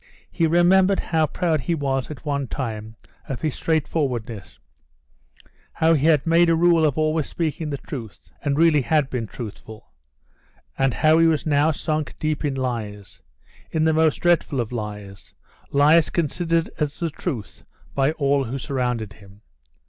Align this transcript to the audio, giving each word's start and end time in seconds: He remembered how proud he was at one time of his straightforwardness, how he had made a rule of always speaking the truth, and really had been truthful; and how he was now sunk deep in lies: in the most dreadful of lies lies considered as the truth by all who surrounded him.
He 0.31 0.47
remembered 0.47 0.99
how 0.99 1.27
proud 1.27 1.61
he 1.61 1.75
was 1.75 2.09
at 2.09 2.25
one 2.25 2.47
time 2.47 2.95
of 3.29 3.41
his 3.41 3.53
straightforwardness, 3.53 4.57
how 5.73 5.93
he 5.93 6.07
had 6.07 6.25
made 6.25 6.49
a 6.49 6.55
rule 6.55 6.85
of 6.87 6.97
always 6.97 7.27
speaking 7.27 7.69
the 7.69 7.77
truth, 7.77 8.31
and 8.43 8.57
really 8.57 8.81
had 8.81 9.11
been 9.11 9.27
truthful; 9.27 9.91
and 10.75 10.91
how 10.95 11.19
he 11.19 11.27
was 11.27 11.45
now 11.45 11.69
sunk 11.69 12.15
deep 12.17 12.43
in 12.43 12.55
lies: 12.55 13.21
in 13.69 13.83
the 13.83 13.93
most 13.93 14.21
dreadful 14.21 14.59
of 14.59 14.71
lies 14.71 15.35
lies 15.69 16.09
considered 16.09 16.71
as 16.79 16.99
the 16.99 17.11
truth 17.11 17.61
by 17.93 18.09
all 18.13 18.45
who 18.45 18.57
surrounded 18.57 19.13
him. 19.13 19.41